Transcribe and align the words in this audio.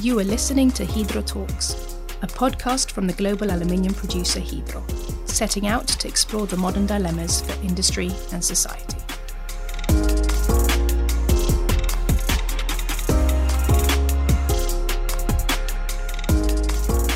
You 0.00 0.18
are 0.18 0.24
listening 0.24 0.70
to 0.70 0.86
Hydro 0.86 1.20
Talks, 1.20 1.74
a 2.22 2.26
podcast 2.26 2.90
from 2.90 3.06
the 3.06 3.12
global 3.12 3.50
aluminium 3.50 3.92
producer 3.92 4.40
Hydro, 4.40 4.82
setting 5.26 5.66
out 5.66 5.86
to 5.88 6.08
explore 6.08 6.46
the 6.46 6.56
modern 6.56 6.86
dilemmas 6.86 7.42
for 7.42 7.52
industry 7.62 8.10
and 8.32 8.42
society. 8.42 8.96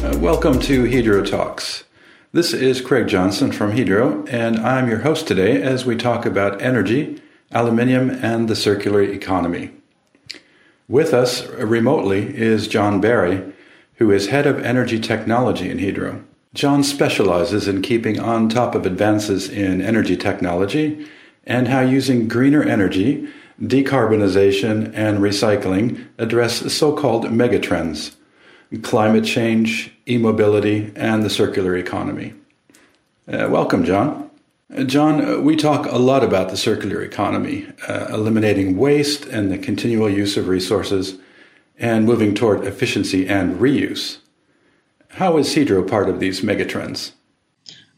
Uh, 0.05 0.19
welcome 0.19 0.61
to 0.61 0.85
Hydro 0.91 1.25
Talks. 1.25 1.85
This 2.32 2.53
is 2.53 2.82
Craig 2.82 3.09
Johnson 3.09 3.51
from 3.51 3.73
Hydro, 3.73 4.27
and 4.27 4.59
I'm 4.59 4.91
your 4.91 4.98
host 4.98 5.27
today 5.27 5.62
as 5.62 5.87
we 5.87 5.96
talk 5.96 6.27
about 6.27 6.61
energy, 6.61 7.23
aluminium, 7.51 8.11
and 8.11 8.46
the 8.46 8.55
circular 8.55 9.01
economy. 9.01 9.71
With 10.89 11.15
us 11.15 11.47
remotely 11.47 12.37
is 12.37 12.69
John 12.69 13.01
Barry, 13.01 13.43
who 13.95 14.11
is 14.11 14.27
head 14.27 14.47
of 14.47 14.63
energy 14.63 15.01
technology 15.01 15.71
in 15.71 15.79
Hydro. 15.79 16.23
John 16.53 16.85
specializes 16.85 17.67
in 17.67 17.81
keeping 17.81 18.21
on 18.21 18.51
top 18.51 18.75
of 18.75 18.85
advances 18.85 19.49
in 19.49 19.81
energy 19.81 20.15
technology 20.15 21.07
and 21.45 21.69
how 21.69 21.81
using 21.81 22.29
greener 22.29 22.63
energy, 22.63 23.27
decarbonization, 23.63 24.93
and 24.95 25.21
recycling 25.21 26.07
address 26.19 26.73
so 26.73 26.95
called 26.95 27.25
megatrends 27.27 28.15
climate 28.82 29.25
change, 29.25 29.93
e 30.09 30.19
mobility, 30.19 30.93
and 30.96 31.23
the 31.23 31.31
circular 31.31 31.77
economy. 31.77 32.35
Uh, 33.29 33.47
welcome, 33.48 33.85
John. 33.85 34.31
John, 34.86 35.25
uh, 35.25 35.41
we 35.41 35.56
talk 35.56 35.86
a 35.86 35.98
lot 35.98 36.25
about 36.25 36.48
the 36.48 36.56
circular 36.56 37.03
economy, 37.03 37.67
uh, 37.86 38.06
eliminating 38.09 38.78
waste 38.78 39.27
and 39.27 39.50
the 39.50 39.59
continual 39.59 40.09
use 40.09 40.39
of 40.39 40.48
resources, 40.48 41.19
and 41.79 42.07
moving 42.07 42.34
toward 42.34 42.65
efficiency 42.65 43.29
and 43.29 43.61
reuse. 43.61 44.19
How 45.11 45.37
is 45.37 45.55
Hydro 45.55 45.83
part 45.83 46.09
of 46.09 46.19
these 46.19 46.41
megatrends? 46.41 47.12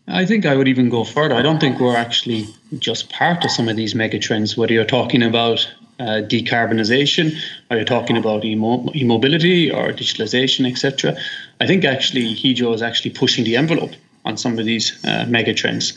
I 0.08 0.26
think 0.26 0.44
I 0.44 0.56
would 0.56 0.66
even 0.66 0.88
go 0.88 1.04
further. 1.04 1.34
I 1.34 1.42
don't 1.42 1.60
think 1.60 1.78
we're 1.78 1.96
actually 1.96 2.46
just 2.78 3.10
part 3.10 3.44
of 3.44 3.50
some 3.50 3.68
of 3.68 3.76
these 3.76 3.94
megatrends, 3.94 4.56
whether 4.56 4.72
you're 4.72 4.84
talking 4.84 5.22
about 5.22 5.72
uh, 6.00 6.22
decarbonisation, 6.26 7.38
or 7.70 7.76
you're 7.76 7.86
talking 7.86 8.16
about 8.16 8.44
e-mobility 8.44 9.70
or 9.70 9.92
digitalisation, 9.92 10.68
etc. 10.70 11.16
I 11.60 11.66
think 11.66 11.84
actually 11.84 12.34
Hydro 12.34 12.72
is 12.72 12.82
actually 12.82 13.12
pushing 13.12 13.44
the 13.44 13.56
envelope 13.56 13.92
on 14.24 14.36
some 14.36 14.58
of 14.58 14.64
these 14.64 14.92
uh, 15.04 15.26
megatrends. 15.28 15.96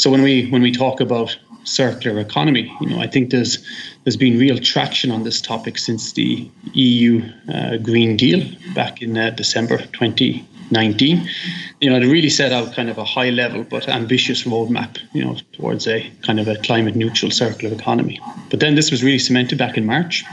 So 0.00 0.08
when 0.10 0.22
we 0.22 0.48
when 0.48 0.62
we 0.62 0.72
talk 0.72 0.98
about 0.98 1.38
circular 1.64 2.20
economy, 2.20 2.74
you 2.80 2.88
know, 2.88 3.00
I 3.00 3.06
think 3.06 3.30
there's 3.30 3.58
there's 4.02 4.16
been 4.16 4.38
real 4.38 4.56
traction 4.56 5.10
on 5.10 5.24
this 5.24 5.42
topic 5.42 5.76
since 5.76 6.12
the 6.12 6.50
EU 6.72 7.22
uh, 7.52 7.76
Green 7.76 8.16
Deal 8.16 8.42
back 8.74 9.02
in 9.02 9.18
uh, 9.18 9.28
December 9.28 9.76
2019. 9.76 11.28
You 11.82 11.90
know, 11.90 11.96
it 11.96 12.06
really 12.06 12.30
set 12.30 12.50
out 12.50 12.72
kind 12.72 12.88
of 12.88 12.96
a 12.96 13.04
high 13.04 13.28
level 13.28 13.62
but 13.62 13.90
ambitious 13.90 14.44
roadmap, 14.44 14.96
you 15.12 15.22
know, 15.22 15.36
towards 15.52 15.86
a 15.86 16.10
kind 16.22 16.40
of 16.40 16.48
a 16.48 16.56
climate 16.56 16.96
neutral 16.96 17.30
circular 17.30 17.74
economy. 17.74 18.18
But 18.48 18.60
then 18.60 18.76
this 18.76 18.90
was 18.90 19.04
really 19.04 19.18
cemented 19.18 19.58
back 19.58 19.76
in 19.76 19.84
March. 19.84 20.24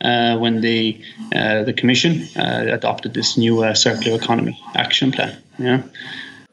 Uh, 0.00 0.36
when 0.38 0.60
the 0.60 1.00
uh, 1.34 1.64
the 1.64 1.72
Commission 1.72 2.22
uh, 2.36 2.66
adopted 2.78 3.14
this 3.14 3.36
new 3.36 3.64
uh, 3.64 3.74
circular 3.74 4.16
economy 4.16 4.60
action 4.76 5.10
plan. 5.10 5.36
Yeah, 5.58 5.82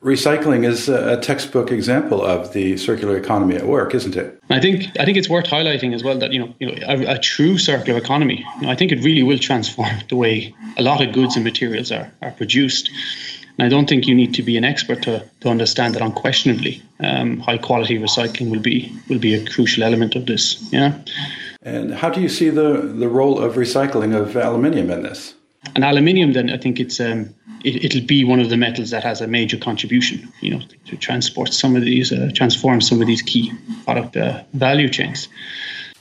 recycling 0.02 0.66
is 0.66 0.88
a 0.88 1.20
textbook 1.20 1.72
example 1.72 2.24
of 2.24 2.54
the 2.54 2.78
circular 2.78 3.18
economy 3.18 3.56
at 3.56 3.66
work, 3.66 3.94
isn't 3.94 4.16
it? 4.16 4.40
I 4.50 4.60
think 4.60 4.86
I 5.00 5.06
think 5.06 5.18
it's 5.18 5.30
worth 5.30 5.46
highlighting 5.46 5.94
as 5.94 6.04
well 6.04 6.18
that 6.20 6.32
you 6.32 6.40
know, 6.40 6.56
you 6.60 6.68
know 6.68 6.78
a, 6.88 7.16
a 7.16 7.20
true 7.20 7.58
circular 7.58 8.00
economy. 8.00 8.46
You 8.58 8.62
know, 8.64 8.70
I 8.70 8.76
think 8.76 8.92
it 8.92 9.04
really 9.04 9.24
will 9.24 9.40
transform 9.40 9.92
the 10.10 10.16
way 10.16 10.54
a 10.78 10.82
lot 10.82 11.02
of 11.02 11.14
goods 11.14 11.36
and 11.36 11.44
materials 11.44 11.92
are 11.92 12.12
are 12.22 12.32
produced. 12.32 12.90
And 13.58 13.66
I 13.66 13.70
don't 13.70 13.90
think 13.90 14.08
you 14.08 14.16
need 14.16 14.34
to 14.36 14.42
be 14.42 14.56
an 14.56 14.64
expert 14.64 15.04
to, 15.04 15.22
to 15.42 15.50
understand 15.50 15.94
that 15.96 16.02
unquestionably 16.02 16.82
um, 17.02 17.40
high 17.42 17.58
quality 17.58 18.00
recycling 18.00 18.52
will 18.52 18.62
be 18.62 18.90
will 19.10 19.20
be 19.20 19.34
a 19.34 19.46
crucial 19.46 19.84
element 19.84 20.16
of 20.16 20.26
this. 20.26 20.62
Yeah. 20.72 20.98
And 21.62 21.94
how 21.94 22.10
do 22.10 22.22
you 22.22 22.30
see 22.30 22.50
the 22.50 22.94
the 23.00 23.10
role 23.10 23.38
of 23.38 23.56
recycling 23.56 24.16
of 24.16 24.38
aluminium 24.38 24.90
in 24.92 25.04
this? 25.04 25.36
And 25.76 25.84
aluminium, 25.84 26.34
then 26.34 26.50
I 26.50 26.58
think 26.58 26.80
it's 26.80 27.00
um, 27.00 27.34
it, 27.64 27.94
will 27.94 28.06
be 28.06 28.24
one 28.24 28.40
of 28.40 28.50
the 28.50 28.58
metals 28.58 28.90
that 28.92 29.04
has 29.04 29.22
a 29.22 29.28
major 29.28 29.58
contribution, 29.58 30.32
you 30.42 30.52
know, 30.52 30.62
to 30.86 30.98
transport 30.98 31.54
some 31.54 31.76
of 31.76 31.84
these, 31.84 32.12
uh, 32.12 32.32
transform 32.34 32.82
some 32.82 33.02
of 33.02 33.08
these 33.08 33.22
key 33.22 33.52
product 33.84 34.16
uh, 34.16 34.44
value 34.54 34.90
chains. 34.90 35.28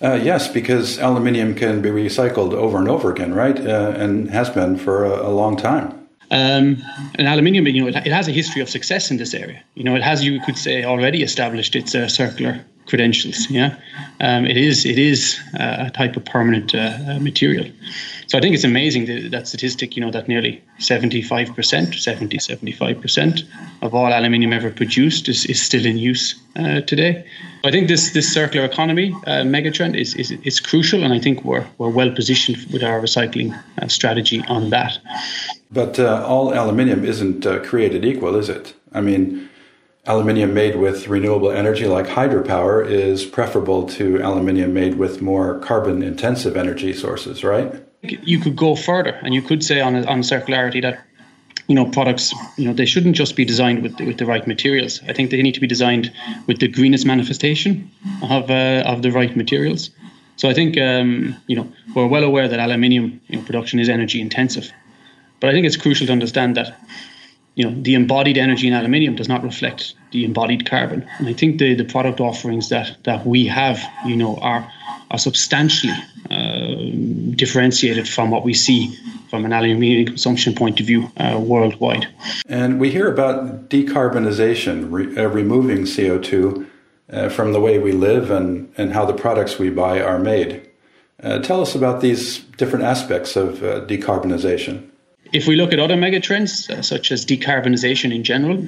Uh, 0.01 0.15
yes, 0.15 0.47
because 0.47 0.99
aluminium 0.99 1.55
can 1.55 1.83
be 1.83 1.91
recycled 1.91 2.53
over 2.53 2.79
and 2.79 2.89
over 2.89 3.11
again, 3.11 3.35
right? 3.35 3.59
Uh, 3.59 3.93
and 3.97 4.31
has 4.31 4.49
been 4.49 4.77
for 4.77 5.05
a, 5.05 5.27
a 5.27 5.31
long 5.31 5.57
time. 5.57 5.93
Um, 6.31 6.83
and 7.17 7.27
aluminium, 7.27 7.67
you 7.67 7.83
know, 7.83 7.89
it, 7.89 7.97
it, 7.97 8.13
has 8.13 8.29
a 8.29 8.33
history 8.33 8.61
of 8.61 8.69
success 8.69 9.11
in 9.11 9.17
this 9.17 9.35
area. 9.35 9.63
You 9.75 9.83
know, 9.83 9.97
it 9.97 10.03
has, 10.03 10.23
you 10.23 10.41
could 10.41 10.59
say, 10.59 10.85
already 10.85 11.23
established 11.23 11.75
its 11.75 11.95
uh, 11.95 12.07
circular 12.07 12.65
credentials. 12.89 13.51
Yeah, 13.51 13.77
um, 14.21 14.45
it 14.47 14.57
is 14.57 14.85
it 14.85 14.99
is 14.99 15.39
uh, 15.59 15.87
a 15.87 15.91
type 15.91 16.17
of 16.17 16.25
permanent 16.25 16.75
uh, 16.75 17.19
material. 17.21 17.67
So 18.29 18.37
I 18.37 18.43
think 18.43 18.55
it's 18.55 18.65
amazing 18.65 19.07
that, 19.07 19.31
that 19.31 19.49
statistic, 19.49 19.97
you 19.97 20.03
know, 20.03 20.11
that 20.11 20.29
nearly 20.29 20.63
75%, 20.81 21.95
70, 21.95 22.37
75% 22.37 23.43
of 23.81 23.95
all 23.95 24.13
aluminium 24.13 24.53
ever 24.53 24.71
produced 24.71 25.31
is, 25.31 25.47
is 25.47 25.63
still 25.63 25.87
in 25.87 25.97
use 25.97 26.39
uh, 26.57 26.83
today. 26.83 27.25
I 27.65 27.71
think 27.71 27.89
this 27.89 28.13
this 28.13 28.31
circular 28.31 28.67
economy 28.67 29.15
uh, 29.27 29.45
megatrend 29.45 29.99
is, 29.99 30.15
is, 30.15 30.31
is 30.31 30.61
crucial, 30.61 31.03
and 31.05 31.15
I 31.15 31.19
think 31.19 31.43
we're, 31.43 31.67
we're 31.79 31.89
well 31.89 32.11
positioned 32.15 32.59
with 32.71 32.83
our 32.83 33.01
recycling 33.01 33.59
uh, 33.81 33.89
strategy 33.89 34.45
on 34.47 34.69
that. 34.71 34.99
But 35.71 35.99
uh, 35.99 36.25
all 36.27 36.53
aluminium 36.53 37.05
isn't 37.05 37.47
created 37.65 38.05
equal, 38.05 38.37
is 38.37 38.51
it? 38.51 38.75
I 38.93 39.01
mean, 39.01 39.48
aluminium 40.09 40.55
made 40.55 40.75
with 40.77 41.07
renewable 41.07 41.53
energy 41.53 41.87
like 41.87 42.07
hydropower 42.07 42.85
is 42.85 43.27
preferable 43.27 43.87
to 43.87 44.17
aluminium 44.23 44.73
made 44.73 44.95
with 44.97 45.21
more 45.21 45.59
carbon 45.61 46.03
intensive 46.03 46.57
energy 46.57 46.95
sources, 46.95 47.45
right? 47.45 47.85
You 48.03 48.41
could 48.41 48.57
go 48.57 48.75
further 48.75 49.13
and 49.23 49.35
you 49.35 49.43
could 49.43 49.63
say 49.63 49.81
on, 49.81 49.95
on 50.07 50.23
circularity 50.23 50.81
that 50.83 51.05
you 51.67 51.75
know 51.75 51.85
products 51.85 52.33
you 52.57 52.65
know 52.65 52.73
they 52.73 52.87
shouldn't 52.87 53.15
just 53.15 53.37
be 53.37 53.45
designed 53.45 53.83
with 53.83 53.99
the, 53.99 54.07
with 54.07 54.17
the 54.17 54.25
right 54.25 54.47
materials. 54.47 55.01
I 55.07 55.13
think 55.13 55.31
they 55.31 55.43
need 55.43 55.55
to 55.55 55.61
be 55.61 55.67
designed 55.67 56.11
with 56.47 56.59
the 56.61 56.69
greenest 56.69 57.05
manifestation 57.05 57.91
of 58.23 58.51
uh, 58.51 58.83
of 58.87 59.03
the 59.03 59.13
right 59.13 59.37
materials. 59.37 59.91
So 60.37 60.49
i 60.49 60.55
think 60.55 60.79
um, 60.79 61.37
you 61.47 61.57
know 61.57 61.71
we're 61.95 62.07
well 62.07 62.25
aware 62.25 62.49
that 62.49 62.61
aluminium 62.61 63.21
you 63.29 63.37
know, 63.37 63.45
production 63.45 63.79
is 63.81 63.89
energy 63.89 64.21
intensive. 64.21 64.73
But 65.41 65.51
i 65.51 65.53
think 65.53 65.67
it's 65.67 65.77
crucial 65.77 66.07
to 66.07 66.13
understand 66.13 66.57
that 66.57 66.81
you 67.57 67.65
know 67.65 67.83
the 67.83 67.95
embodied 67.95 68.39
energy 68.39 68.67
in 68.69 68.73
aluminium 68.73 69.17
does 69.17 69.29
not 69.29 69.43
reflect 69.43 69.95
the 70.13 70.25
embodied 70.25 70.69
carbon 70.69 71.07
and 71.19 71.29
i 71.29 71.33
think 71.33 71.59
the 71.59 71.75
the 71.75 71.85
product 71.85 72.21
offerings 72.21 72.69
that 72.69 72.97
that 73.05 73.27
we 73.27 73.47
have 73.47 73.81
you 74.07 74.17
know 74.17 74.37
are 74.37 74.71
are 75.11 75.19
substantially 75.19 75.95
uh, 76.31 77.35
differentiated 77.37 78.09
from 78.09 78.31
what 78.31 78.45
we 78.45 78.53
see 78.53 78.95
from 79.29 79.45
an 79.45 79.53
aluminium 79.53 80.07
consumption 80.07 80.55
point 80.55 80.81
of 80.81 80.87
view 80.87 81.11
uh, 81.19 81.39
worldwide. 81.39 82.07
And 82.49 82.81
we 82.81 82.91
hear 82.91 83.11
about 83.11 83.69
decarbonization, 83.69 84.91
re- 84.91 85.17
uh, 85.17 85.29
removing 85.29 85.79
CO2 85.79 86.67
uh, 87.11 87.29
from 87.29 87.53
the 87.53 87.61
way 87.61 87.79
we 87.79 87.93
live 87.93 88.31
and, 88.31 88.73
and 88.77 88.93
how 88.93 89.05
the 89.05 89.13
products 89.13 89.59
we 89.59 89.71
buy 89.71 90.01
are 90.01 90.19
made. 90.19 90.69
Uh, 91.23 91.39
tell 91.41 91.61
us 91.61 91.75
about 91.75 92.01
these 92.01 92.39
different 92.57 92.85
aspects 92.85 93.37
of 93.37 93.63
uh, 93.63 93.85
decarbonization. 93.87 94.89
If 95.33 95.47
we 95.47 95.57
look 95.57 95.73
at 95.73 95.79
other 95.79 95.97
megatrends, 95.97 96.85
such 96.85 97.13
as 97.13 97.27
decarbonization 97.27 98.15
in 98.15 98.25
general, 98.25 98.67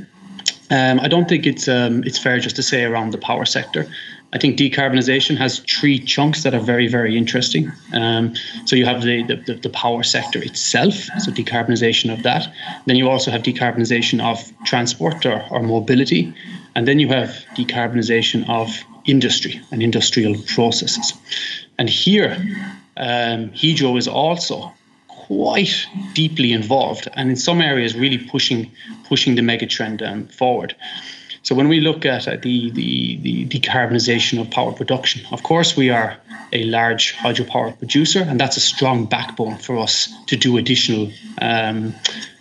um, 0.71 1.01
I 1.01 1.09
don't 1.09 1.29
think 1.29 1.47
it's 1.47 1.69
um, 1.69 2.05
it's 2.05 2.19
fair 2.19 2.39
just 2.39 2.57
to 2.57 2.63
say 2.63 2.85
around 2.85 3.13
the 3.13 3.19
power 3.19 3.45
sector. 3.45 3.87
I 4.33 4.39
think 4.39 4.57
decarbonisation 4.57 5.37
has 5.39 5.59
three 5.59 5.99
chunks 5.99 6.45
that 6.45 6.55
are 6.55 6.61
very, 6.61 6.87
very 6.87 7.17
interesting. 7.17 7.73
Um, 7.93 8.35
so 8.65 8.77
you 8.77 8.85
have 8.85 9.03
the, 9.03 9.25
the, 9.25 9.55
the, 9.55 9.71
power 9.71 10.05
sector 10.05 10.41
itself, 10.41 10.95
so 11.19 11.33
decarbonisation 11.33 12.13
of 12.13 12.23
that. 12.23 12.47
Then 12.87 12.95
you 12.95 13.11
also 13.11 13.33
have 13.33 13.43
decarbonisation 13.43 14.23
of 14.23 14.53
transport 14.65 15.27
or, 15.27 15.45
or 15.51 15.63
mobility. 15.63 16.33
And 16.77 16.87
then 16.87 17.01
you 17.01 17.09
have 17.09 17.31
decarbonisation 17.57 18.49
of 18.49 18.71
industry 19.05 19.61
and 19.73 19.83
industrial 19.83 20.37
processes. 20.55 21.13
And 21.79 21.89
here, 21.89 22.37
um, 22.97 23.51
Hydro 23.53 23.97
is 23.97 24.07
also 24.07 24.73
quite 25.31 25.87
deeply 26.13 26.53
involved 26.53 27.09
and 27.15 27.31
in 27.31 27.37
some 27.37 27.61
areas 27.61 27.95
really 27.95 28.19
pushing 28.19 28.69
pushing 29.09 29.37
the 29.37 29.43
megatrend 29.43 30.03
um, 30.03 30.27
forward. 30.27 30.75
So 31.43 31.55
when 31.55 31.69
we 31.69 31.81
look 31.81 32.05
at 32.05 32.29
uh, 32.29 32.37
the, 32.43 32.71
the, 32.73 33.17
the 33.23 33.47
decarbonisation 33.47 34.41
of 34.41 34.51
power 34.51 34.73
production, 34.73 35.23
of 35.33 35.43
course 35.43 35.77
we 35.77 35.89
are 35.89 36.17
a 36.53 36.65
large 36.65 37.15
hydropower 37.15 37.79
producer, 37.79 38.23
and 38.29 38.39
that's 38.41 38.57
a 38.57 38.61
strong 38.61 39.07
backbone 39.07 39.57
for 39.57 39.79
us 39.79 40.13
to 40.27 40.37
do 40.37 40.59
additional 40.59 41.11
um, 41.41 41.95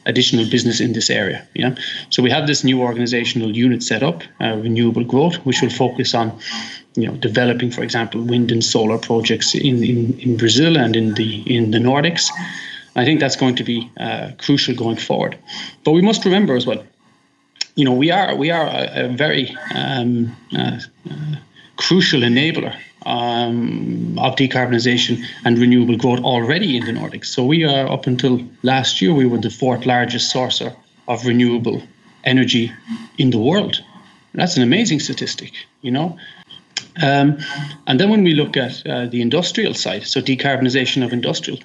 additional 0.06 0.50
business 0.50 0.80
in 0.80 0.94
this 0.94 1.09
area. 1.09 1.47
Yeah, 1.53 1.75
so 2.09 2.24
we 2.24 2.31
have 2.31 2.47
this 2.47 2.63
new 2.63 2.81
organizational 2.81 3.56
unit 3.56 3.83
set 3.83 4.01
up, 4.01 4.24
uh, 4.41 4.56
renewable 4.56 5.03
growth, 5.03 5.36
which 5.45 5.62
will 5.62 5.69
focus 5.69 6.15
on 6.15 6.38
you 6.95 7.07
know 7.07 7.15
developing, 7.18 7.71
for 7.71 7.83
example, 7.83 8.19
wind 8.21 8.51
and 8.51 8.63
solar 8.63 8.97
projects 8.97 9.53
in, 9.53 9.83
in, 9.83 10.19
in 10.19 10.38
Brazil 10.38 10.75
and 10.75 10.95
in 10.95 11.13
the 11.13 11.44
in 11.56 11.71
the 11.71 11.80
Nordics. 11.80 12.30
I 12.95 13.06
think 13.06 13.19
that's 13.19 13.36
going 13.36 13.56
to 13.56 13.63
be 13.63 13.89
uh, 14.00 14.31
crucial 14.38 14.75
going 14.75 14.97
forward. 14.97 15.38
But 15.83 15.91
we 15.91 16.01
must 16.01 16.25
remember 16.25 16.56
as 16.56 16.65
well, 16.65 16.83
you 17.75 17.86
know, 17.86 17.94
we 17.94 18.12
are 18.12 18.36
we 18.36 18.51
are 18.51 18.68
a, 18.68 19.06
a 19.06 19.07
very 19.07 19.56
um, 19.74 20.36
uh, 20.57 20.80
uh, 21.09 21.36
crucial 21.77 22.21
enabler 22.21 22.75
um, 23.06 24.18
of 24.19 24.36
decarbonisation 24.36 25.24
and 25.45 25.57
renewable 25.57 25.97
growth 25.97 26.19
already 26.19 26.75
in 26.77 26.86
the 26.86 26.91
Nordics. 26.91 27.27
So 27.27 27.45
we 27.45 27.63
are 27.63 27.89
up 27.89 28.07
until 28.07 28.41
last 28.63 29.01
year 29.01 29.13
we 29.13 29.25
were 29.25 29.38
the 29.38 29.50
fourth 29.50 29.86
largest 29.86 30.33
sourcer 30.33 30.75
of 31.07 31.25
renewable 31.25 31.81
energy 32.24 32.71
in 33.18 33.30
the 33.30 33.38
world. 33.38 33.81
That's 34.33 34.57
an 34.57 34.63
amazing 34.63 35.00
statistic, 35.00 35.53
you 35.81 35.91
know. 35.91 36.18
Um, 37.01 37.38
and 37.88 38.00
then 38.00 38.09
when 38.09 38.24
we 38.24 38.33
look 38.33 38.57
at 38.57 38.86
uh, 38.86 39.06
the 39.06 39.21
industrial 39.21 39.74
side, 39.74 40.03
so 40.03 40.21
decarbonisation 40.21 41.03
of 41.03 41.13
industrial, 41.13 41.59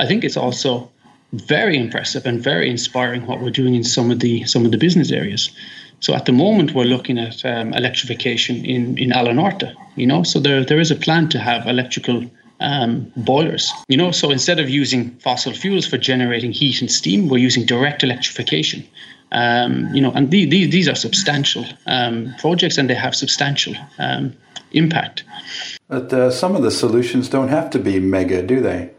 I 0.00 0.06
think 0.06 0.24
it's 0.24 0.36
also 0.36 0.90
very 1.32 1.76
impressive 1.76 2.26
and 2.26 2.42
very 2.42 2.70
inspiring 2.70 3.26
what 3.26 3.40
we're 3.40 3.50
doing 3.50 3.74
in 3.74 3.84
some 3.84 4.10
of 4.10 4.18
the 4.20 4.44
some 4.44 4.64
of 4.64 4.72
the 4.72 4.78
business 4.78 5.12
areas. 5.12 5.50
So 6.00 6.14
at 6.14 6.24
the 6.24 6.32
moment, 6.32 6.74
we're 6.74 6.84
looking 6.84 7.18
at 7.18 7.44
um, 7.44 7.74
electrification 7.74 8.64
in 8.64 8.98
in 8.98 9.10
Alunorte. 9.10 9.74
You 9.96 10.06
know, 10.06 10.22
so 10.22 10.40
there 10.40 10.64
there 10.64 10.80
is 10.80 10.90
a 10.90 10.96
plan 10.96 11.28
to 11.28 11.38
have 11.38 11.66
electrical 11.66 12.24
um, 12.60 13.12
boilers. 13.16 13.70
You 13.88 13.98
know, 13.98 14.10
so 14.10 14.30
instead 14.30 14.58
of 14.58 14.68
using 14.68 15.10
fossil 15.18 15.52
fuels 15.52 15.86
for 15.86 15.98
generating 15.98 16.52
heat 16.52 16.80
and 16.80 16.90
steam, 16.90 17.28
we're 17.28 17.46
using 17.46 17.66
direct 17.66 18.02
electrification. 18.02 18.82
Um, 19.32 19.94
you 19.94 20.00
know, 20.02 20.12
and 20.12 20.30
the, 20.30 20.44
the, 20.46 20.66
these 20.66 20.88
are 20.88 20.96
substantial 20.96 21.64
um, 21.86 22.34
projects, 22.38 22.78
and 22.78 22.88
they 22.88 22.94
have 22.94 23.14
substantial 23.14 23.74
um, 23.98 24.32
impact. 24.72 25.24
But 25.88 26.12
uh, 26.12 26.30
some 26.30 26.56
of 26.56 26.62
the 26.62 26.70
solutions 26.70 27.28
don't 27.28 27.48
have 27.48 27.70
to 27.70 27.78
be 27.78 28.00
mega, 28.00 28.42
do 28.42 28.60
they? 28.60 28.90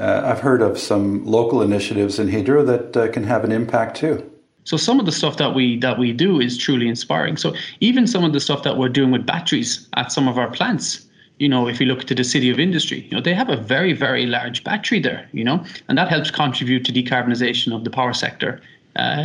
Uh, 0.00 0.22
I've 0.24 0.40
heard 0.40 0.62
of 0.62 0.78
some 0.78 1.24
local 1.26 1.60
initiatives 1.60 2.18
in 2.18 2.32
Hydro 2.32 2.64
that 2.64 2.96
uh, 2.96 3.08
can 3.12 3.22
have 3.24 3.44
an 3.44 3.52
impact 3.52 3.98
too. 3.98 4.24
So 4.64 4.78
some 4.78 4.98
of 4.98 5.04
the 5.04 5.12
stuff 5.12 5.36
that 5.36 5.54
we 5.54 5.78
that 5.80 5.98
we 5.98 6.12
do 6.12 6.40
is 6.40 6.56
truly 6.56 6.88
inspiring. 6.88 7.36
So 7.36 7.54
even 7.80 8.06
some 8.06 8.24
of 8.24 8.32
the 8.32 8.40
stuff 8.40 8.62
that 8.62 8.78
we're 8.78 8.88
doing 8.88 9.10
with 9.10 9.26
batteries 9.26 9.88
at 9.96 10.10
some 10.10 10.26
of 10.26 10.38
our 10.38 10.50
plants, 10.50 11.06
you 11.38 11.48
know, 11.48 11.68
if 11.68 11.80
you 11.80 11.86
look 11.86 12.04
to 12.04 12.14
the 12.14 12.24
city 12.24 12.48
of 12.50 12.58
industry, 12.58 13.06
you 13.10 13.16
know, 13.16 13.22
they 13.22 13.34
have 13.34 13.50
a 13.50 13.56
very 13.56 13.92
very 13.92 14.24
large 14.26 14.64
battery 14.64 15.00
there, 15.00 15.28
you 15.32 15.44
know, 15.44 15.62
and 15.88 15.98
that 15.98 16.08
helps 16.08 16.30
contribute 16.30 16.84
to 16.86 16.92
decarbonization 16.92 17.74
of 17.74 17.84
the 17.84 17.90
power 17.90 18.14
sector 18.14 18.60
uh, 18.98 19.20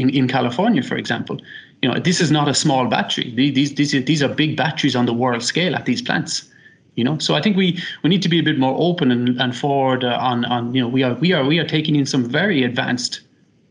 in 0.00 0.10
in 0.10 0.26
California, 0.26 0.82
for 0.82 0.96
example. 0.96 1.40
You 1.82 1.90
know, 1.90 2.00
this 2.00 2.20
is 2.20 2.32
not 2.32 2.48
a 2.48 2.54
small 2.54 2.88
battery. 2.88 3.32
These 3.36 3.74
these 3.74 3.92
these 4.04 4.22
are 4.24 4.28
big 4.28 4.56
batteries 4.56 4.96
on 4.96 5.06
the 5.06 5.14
world 5.14 5.44
scale 5.44 5.76
at 5.76 5.84
these 5.84 6.02
plants 6.02 6.48
you 6.96 7.04
know 7.04 7.16
so 7.18 7.34
i 7.34 7.40
think 7.40 7.56
we 7.56 7.80
we 8.02 8.10
need 8.10 8.22
to 8.22 8.28
be 8.28 8.38
a 8.38 8.42
bit 8.42 8.58
more 8.58 8.74
open 8.78 9.10
and, 9.10 9.40
and 9.40 9.56
forward 9.56 10.02
uh, 10.04 10.18
on 10.20 10.44
on 10.46 10.74
you 10.74 10.80
know 10.80 10.88
we 10.88 11.02
are 11.02 11.14
we 11.14 11.32
are 11.32 11.44
we 11.44 11.58
are 11.58 11.66
taking 11.66 11.94
in 11.96 12.04
some 12.04 12.24
very 12.24 12.64
advanced 12.64 13.20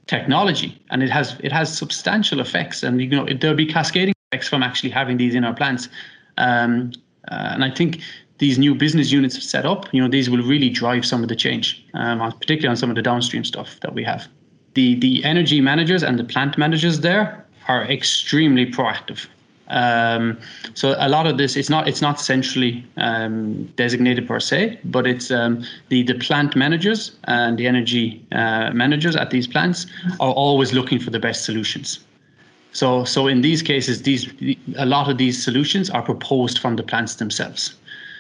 technology, 0.08 0.80
and 0.92 1.02
it 1.04 1.10
has 1.10 1.36
it 1.44 1.52
has 1.52 1.76
substantial 1.76 2.40
effects, 2.40 2.84
and 2.84 3.02
you 3.02 3.10
know 3.10 3.26
there'll 3.40 3.56
be 3.56 3.66
cascading 3.66 4.14
effects 4.32 4.48
from 4.48 4.64
actually 4.64 4.90
having 4.90 5.18
these 5.18 5.36
in 5.36 5.44
our 5.44 5.54
plants. 5.54 5.90
Um, 6.38 6.92
uh, 7.32 7.50
and 7.54 7.64
I 7.64 7.72
think 7.72 8.02
these 8.38 8.60
new 8.60 8.76
business 8.76 9.12
units 9.12 9.42
set 9.44 9.66
up, 9.66 9.92
you 9.94 10.02
know, 10.02 10.10
these 10.10 10.30
will 10.30 10.44
really 10.44 10.70
drive 10.70 11.06
some 11.06 11.24
of 11.24 11.30
the 11.30 11.36
change, 11.36 11.84
um, 11.94 12.20
particularly 12.20 12.68
on 12.68 12.78
some 12.78 12.90
of 12.90 12.96
the 12.96 13.02
downstream 13.02 13.44
stuff 13.44 13.80
that 13.82 13.94
we 13.94 14.04
have. 14.04 14.28
The 14.74 14.96
the 14.96 15.24
energy 15.24 15.62
managers 15.62 16.04
and 16.04 16.20
the 16.20 16.24
plant 16.24 16.58
managers 16.58 17.00
there 17.00 17.46
are 17.68 17.84
extremely 17.86 18.66
proactive. 18.66 19.28
Um, 19.68 20.38
so 20.76 20.96
a 21.00 21.10
lot 21.10 21.26
of 21.26 21.38
this 21.38 21.56
it's 21.56 21.70
not 21.70 21.88
it's 21.88 22.02
not 22.02 22.20
centrally 22.20 22.86
um, 22.98 23.66
designated 23.76 24.28
per 24.28 24.40
se, 24.40 24.80
but 24.86 25.08
it's 25.08 25.32
um, 25.32 25.64
the 25.90 26.04
the 26.04 26.16
plant 26.16 26.56
managers 26.56 27.12
and 27.24 27.58
the 27.58 27.68
energy 27.68 28.24
uh, 28.32 28.72
managers 28.72 29.16
at 29.16 29.32
these 29.32 29.48
plants 29.48 29.88
are 30.20 30.32
always 30.32 30.74
looking 30.74 31.00
for 31.00 31.10
the 31.10 31.20
best 31.20 31.46
solutions. 31.46 32.00
So 32.74 33.06
so 33.06 33.28
in 33.28 33.42
these 33.42 33.62
cases, 33.64 34.04
these 34.04 34.30
a 34.78 34.86
lot 34.86 35.10
of 35.10 35.18
these 35.18 35.44
solutions 35.44 35.90
are 35.90 36.04
proposed 36.04 36.60
from 36.60 36.76
the 36.76 36.84
plants 36.84 37.16
themselves. 37.16 37.76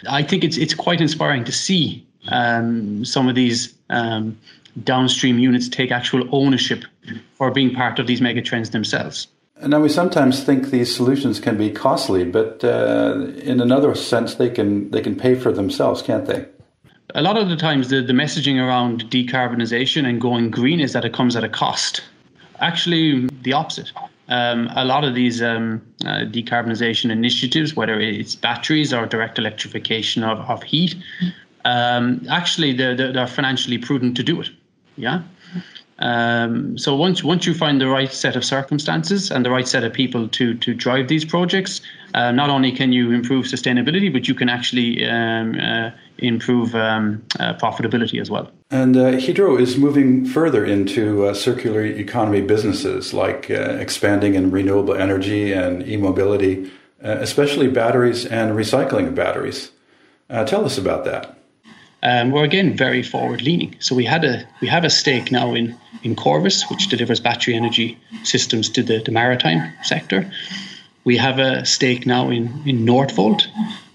I 0.09 0.23
think 0.23 0.43
it's 0.43 0.57
it's 0.57 0.73
quite 0.73 1.01
inspiring 1.01 1.43
to 1.43 1.51
see 1.51 2.05
um, 2.29 3.05
some 3.05 3.27
of 3.27 3.35
these 3.35 3.73
um, 3.89 4.37
downstream 4.83 5.39
units 5.39 5.69
take 5.69 5.91
actual 5.91 6.27
ownership 6.31 6.85
for 7.35 7.51
being 7.51 7.73
part 7.73 7.99
of 7.99 8.07
these 8.07 8.19
megatrends 8.19 8.71
themselves. 8.71 9.27
Now, 9.63 9.79
we 9.79 9.89
sometimes 9.89 10.43
think 10.43 10.69
these 10.69 10.93
solutions 10.93 11.39
can 11.39 11.57
be 11.57 11.71
costly, 11.71 12.25
but 12.25 12.63
uh, 12.63 13.27
in 13.37 13.61
another 13.61 13.95
sense, 13.95 14.35
they 14.35 14.49
can 14.49 14.91
they 14.91 15.01
can 15.01 15.15
pay 15.15 15.35
for 15.35 15.51
themselves, 15.51 16.01
can't 16.01 16.25
they? 16.25 16.45
A 17.13 17.21
lot 17.21 17.37
of 17.37 17.47
the 17.47 17.55
times, 17.55 17.87
the, 17.87 18.01
the 18.01 18.13
messaging 18.13 18.59
around 18.59 19.09
decarbonisation 19.09 20.05
and 20.05 20.19
going 20.19 20.51
green 20.51 20.81
is 20.81 20.91
that 20.91 21.05
it 21.05 21.13
comes 21.13 21.35
at 21.37 21.43
a 21.45 21.49
cost. 21.49 22.01
Actually, 22.59 23.27
the 23.41 23.53
opposite. 23.53 23.91
Um, 24.27 24.69
a 24.75 24.83
lot 24.83 25.03
of 25.03 25.13
these 25.15 25.41
um, 25.41 25.81
uh, 26.03 26.25
decarbonisation 26.25 27.11
initiatives, 27.11 27.75
whether 27.75 27.99
it's 27.99 28.35
batteries 28.35 28.91
or 28.93 29.05
direct 29.05 29.37
electrification 29.37 30.23
of, 30.23 30.39
of 30.49 30.63
heat, 30.63 30.95
um, 31.63 32.25
actually 32.29 32.73
they're, 32.73 32.95
they're 32.95 33.27
financially 33.27 33.77
prudent 33.77 34.17
to 34.17 34.23
do 34.23 34.41
it. 34.41 34.49
Yeah. 34.97 35.21
Um, 35.99 36.77
so 36.77 36.93
once 36.95 37.23
once 37.23 37.45
you 37.45 37.53
find 37.53 37.79
the 37.79 37.87
right 37.87 38.11
set 38.11 38.35
of 38.35 38.43
circumstances 38.43 39.31
and 39.31 39.45
the 39.45 39.49
right 39.49 39.67
set 39.67 39.83
of 39.85 39.93
people 39.93 40.27
to 40.29 40.53
to 40.55 40.73
drive 40.73 41.07
these 41.07 41.23
projects, 41.23 41.79
uh, 42.13 42.31
not 42.31 42.49
only 42.49 42.71
can 42.73 42.91
you 42.91 43.11
improve 43.11 43.45
sustainability, 43.45 44.11
but 44.11 44.27
you 44.27 44.35
can 44.35 44.49
actually 44.49 45.05
um, 45.05 45.57
uh, 45.57 45.91
improve 46.17 46.75
um, 46.75 47.23
uh, 47.39 47.53
profitability 47.53 48.19
as 48.19 48.29
well. 48.29 48.51
And 48.71 48.97
uh, 48.97 49.19
Hydro 49.19 49.57
is 49.57 49.77
moving 49.77 50.25
further 50.25 50.65
into 50.65 51.25
uh, 51.25 51.33
circular 51.33 51.85
economy 51.85 52.41
businesses, 52.41 53.13
like 53.13 53.49
uh, 53.49 53.77
expanding 53.79 54.35
in 54.35 54.51
renewable 54.51 54.95
energy 54.95 55.53
and 55.53 55.87
e-mobility, 55.87 56.69
especially 57.01 57.67
batteries 57.67 58.25
and 58.25 58.51
recycling 58.53 59.07
of 59.07 59.15
batteries. 59.15 59.71
tell 60.29 60.65
us 60.65 60.77
about 60.77 61.05
that. 61.05 61.34
Um, 62.05 62.29
we're 62.31 62.43
again 62.43 62.77
very 62.77 63.01
forward 63.01 63.41
leaning. 63.41 63.75
So 63.79 63.95
we 63.95 64.05
had 64.05 64.23
a 64.23 64.47
we 64.61 64.67
have 64.67 64.85
a 64.85 64.89
stake 64.89 65.31
now 65.31 65.55
in 65.55 65.75
in 66.03 66.15
Corvus, 66.15 66.69
which 66.69 66.87
delivers 66.87 67.19
battery 67.19 67.55
energy 67.55 67.97
systems 68.23 68.69
to 68.69 68.83
the, 68.83 68.99
the 68.99 69.11
maritime 69.11 69.73
sector. 69.83 70.31
We 71.03 71.17
have 71.17 71.39
a 71.39 71.65
stake 71.65 72.05
now 72.05 72.29
in 72.29 72.43
in 72.65 72.85
Northvolt, 72.85 73.47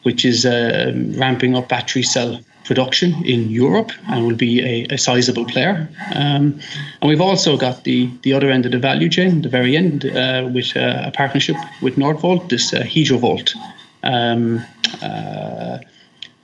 which 0.02 0.24
is 0.24 0.44
uh, 0.44 0.92
ramping 1.16 1.56
up 1.56 1.68
battery 1.68 2.02
cell 2.02 2.40
production 2.64 3.14
in 3.24 3.48
Europe 3.50 3.92
and 4.08 4.26
will 4.26 4.36
be 4.36 4.60
a, 4.60 4.94
a 4.94 4.98
sizable 4.98 5.44
player. 5.44 5.88
Um, 6.14 6.60
and 7.00 7.08
we've 7.08 7.20
also 7.20 7.56
got 7.56 7.84
the 7.84 8.10
the 8.22 8.32
other 8.32 8.50
end 8.50 8.66
of 8.66 8.72
the 8.72 8.78
value 8.78 9.08
chain, 9.08 9.42
the 9.42 9.48
very 9.48 9.76
end, 9.76 10.04
uh, 10.04 10.48
with 10.52 10.76
uh, 10.76 11.04
a 11.06 11.10
partnership 11.12 11.56
with 11.80 11.96
Northvolt, 11.96 12.48
this 12.48 12.74
uh, 12.74 12.80
Hydrovolt. 12.80 13.54
Um, 14.02 14.64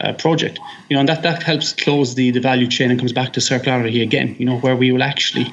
uh, 0.01 0.07
uh, 0.07 0.13
project. 0.13 0.59
You 0.89 0.95
know, 0.95 1.01
and 1.01 1.09
that, 1.09 1.23
that 1.23 1.43
helps 1.43 1.73
close 1.73 2.15
the, 2.15 2.31
the 2.31 2.41
value 2.41 2.67
chain 2.67 2.91
and 2.91 2.99
comes 2.99 3.13
back 3.13 3.33
to 3.33 3.41
circularity 3.41 4.03
again, 4.03 4.37
you 4.39 4.47
know, 4.47 4.59
where 4.59 4.77
we 4.77 4.93
will 4.93 5.03
actually 5.03 5.47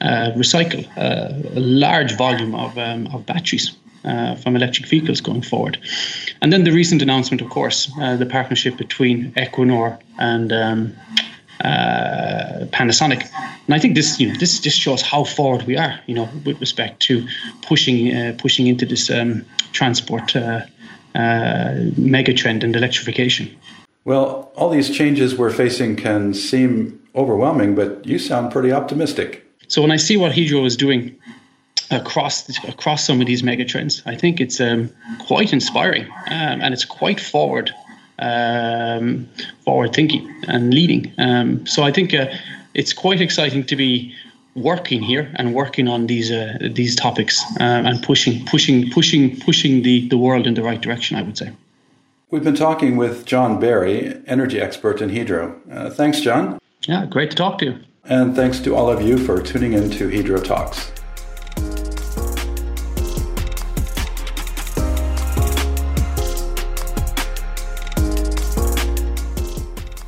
uh, 0.00 0.32
recycle 0.36 0.86
uh, 0.96 1.56
a 1.56 1.60
large 1.60 2.16
volume 2.16 2.54
of, 2.54 2.76
um, 2.78 3.06
of 3.08 3.26
batteries. 3.26 3.76
Uh, 4.04 4.36
from 4.36 4.54
electric 4.54 4.88
vehicles 4.88 5.20
going 5.20 5.42
forward, 5.42 5.76
and 6.40 6.52
then 6.52 6.62
the 6.62 6.70
recent 6.70 7.02
announcement, 7.02 7.42
of 7.42 7.50
course, 7.50 7.90
uh, 8.00 8.16
the 8.16 8.24
partnership 8.24 8.76
between 8.76 9.32
Equinor 9.32 9.98
and 10.18 10.52
um, 10.52 10.94
uh, 11.64 12.64
Panasonic, 12.70 13.28
and 13.66 13.74
I 13.74 13.78
think 13.80 13.96
this, 13.96 14.20
you 14.20 14.28
know, 14.28 14.38
this 14.38 14.60
just 14.60 14.78
shows 14.78 15.02
how 15.02 15.24
forward 15.24 15.66
we 15.66 15.76
are, 15.76 15.98
you 16.06 16.14
know, 16.14 16.28
with 16.46 16.60
respect 16.60 17.00
to 17.08 17.26
pushing 17.62 18.36
pushing 18.36 18.68
into 18.68 18.86
this 18.86 19.10
um, 19.10 19.44
transport 19.72 20.32
mega 21.96 22.32
trend 22.32 22.62
and 22.62 22.76
electrification. 22.76 23.50
Well, 24.08 24.50
all 24.56 24.70
these 24.70 24.88
changes 24.88 25.36
we're 25.36 25.50
facing 25.50 25.94
can 25.94 26.32
seem 26.32 26.98
overwhelming, 27.14 27.74
but 27.74 28.06
you 28.06 28.18
sound 28.18 28.50
pretty 28.50 28.72
optimistic. 28.72 29.44
So 29.66 29.82
when 29.82 29.90
I 29.90 29.98
see 29.98 30.16
what 30.16 30.32
Hydro 30.34 30.64
is 30.64 30.78
doing 30.78 31.14
across 31.90 32.48
across 32.64 33.04
some 33.04 33.20
of 33.20 33.26
these 33.26 33.42
megatrends, 33.42 34.00
I 34.06 34.14
think 34.14 34.40
it's 34.40 34.62
um, 34.62 34.88
quite 35.26 35.52
inspiring 35.52 36.04
um, 36.30 36.62
and 36.62 36.72
it's 36.72 36.86
quite 36.86 37.20
forward 37.20 37.70
um, 38.18 39.28
forward 39.66 39.92
thinking 39.92 40.24
and 40.48 40.72
leading. 40.72 41.12
Um, 41.18 41.66
so 41.66 41.82
I 41.82 41.92
think 41.92 42.14
uh, 42.14 42.28
it's 42.72 42.94
quite 42.94 43.20
exciting 43.20 43.66
to 43.66 43.76
be 43.76 44.14
working 44.54 45.02
here 45.02 45.30
and 45.34 45.52
working 45.52 45.86
on 45.86 46.06
these 46.06 46.30
uh, 46.30 46.56
these 46.72 46.96
topics 46.96 47.44
um, 47.60 47.84
and 47.84 48.02
pushing 48.02 48.46
pushing 48.46 48.90
pushing 48.90 49.38
pushing 49.38 49.82
the 49.82 50.08
the 50.08 50.16
world 50.16 50.46
in 50.46 50.54
the 50.54 50.62
right 50.62 50.80
direction. 50.80 51.18
I 51.18 51.20
would 51.20 51.36
say. 51.36 51.52
We've 52.30 52.44
been 52.44 52.54
talking 52.54 52.96
with 52.96 53.24
John 53.24 53.58
Barry, 53.58 54.20
energy 54.26 54.60
expert 54.60 55.00
in 55.00 55.08
Hydro. 55.08 55.58
Uh, 55.70 55.88
thanks, 55.88 56.20
John. 56.20 56.58
Yeah, 56.82 57.06
great 57.06 57.30
to 57.30 57.36
talk 57.36 57.58
to 57.60 57.64
you. 57.64 57.78
And 58.04 58.36
thanks 58.36 58.60
to 58.60 58.74
all 58.76 58.90
of 58.90 59.00
you 59.00 59.16
for 59.18 59.40
tuning 59.40 59.72
in 59.72 59.90
to 59.92 60.10
Hydro 60.10 60.40
Talks. 60.40 60.92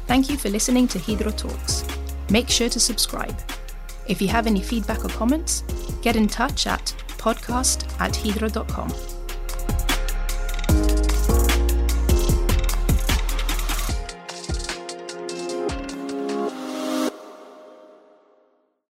Thank 0.07 0.29
you 0.29 0.37
for 0.37 0.49
listening 0.49 0.89
to 0.89 0.99
Hydro 0.99 1.31
Talks. 1.31 1.85
make 2.31 2.49
sure 2.49 2.69
to 2.69 2.79
subscribe. 2.79 3.37
If 4.07 4.21
you 4.23 4.29
have 4.29 4.47
any 4.47 4.61
feedback 4.61 5.05
or 5.05 5.09
comments, 5.09 5.63
get 6.03 6.17
in 6.17 6.29
touch 6.29 6.67
at 6.67 6.95
podcast 7.19 7.89
at 8.01 8.15
hydro.com. 8.15 8.93